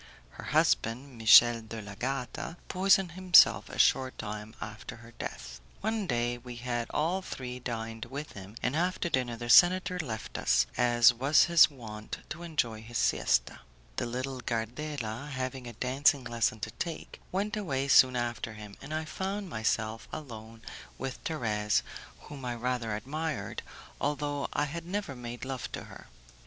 [0.31, 5.61] Her husband, Michel de l'Agata, poisoned himself a short time after her death.
[5.81, 10.39] One day we had all three dined with him, and after dinner the senator left
[10.39, 13.59] us, as was his wont, to enjoy his siesta;
[13.97, 18.95] the little Gardela, having a dancing lesson to take, went away soon after him, and
[18.95, 20.63] I found myself alone
[20.97, 21.83] with Thérèse,
[22.21, 23.61] whom I rather admired,
[24.01, 26.07] although I had never made love to her.